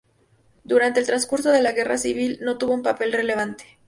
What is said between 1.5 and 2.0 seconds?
de la Guerra